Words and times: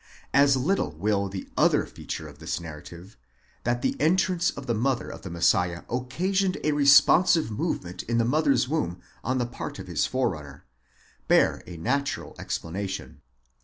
As 0.33 0.57
little 0.57 0.93
will 0.93 1.29
the 1.29 1.47
other 1.55 1.85
feature 1.85 2.27
of 2.27 2.39
this 2.39 2.59
narrative—that 2.59 3.83
the 3.83 3.95
entrance 4.01 4.49
of 4.49 4.65
the 4.65 4.73
mother 4.73 5.07
of 5.11 5.21
the 5.21 5.29
Messiah 5.29 5.83
occasioned 5.91 6.57
a 6.63 6.71
responsive 6.71 7.51
movement 7.51 8.01
in 8.01 8.17
his 8.17 8.27
mother's 8.27 8.67
womb 8.67 8.99
on 9.23 9.37
the 9.37 9.45
part 9.45 9.77
of 9.77 9.85
his 9.85 10.07
forerunner—bear 10.07 11.61
a 11.67 11.77
natural 11.77 12.35
explanation. 12.39 13.21